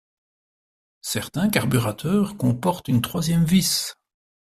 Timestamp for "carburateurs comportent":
1.51-2.87